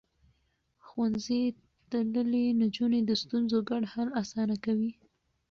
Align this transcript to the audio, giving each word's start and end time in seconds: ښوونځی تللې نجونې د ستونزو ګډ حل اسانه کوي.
ښوونځی 0.85 1.41
تللې 1.89 2.45
نجونې 2.61 2.99
د 3.05 3.11
ستونزو 3.21 3.57
ګډ 3.69 3.83
حل 3.93 4.09
اسانه 4.21 4.55
کوي. 4.65 4.91